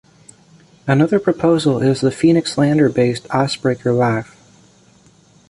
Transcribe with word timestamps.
Another 0.87 1.19
proposal 1.19 1.79
is 1.79 2.01
the 2.01 2.09
Phoenix 2.09 2.57
lander-based 2.57 3.27
Icebreaker 3.29 3.93
Life. 3.93 4.35